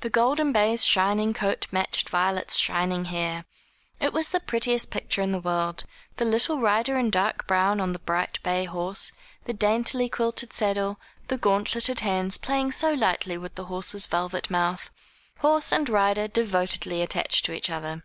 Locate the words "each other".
17.52-18.02